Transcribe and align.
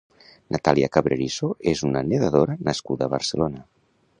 Natalia 0.55 0.87
Cabrerizo 0.95 1.49
és 1.73 1.83
una 1.91 2.03
nedadora 2.09 2.57
nascuda 2.71 3.07
a 3.09 3.13
Barcelona. 3.17 3.63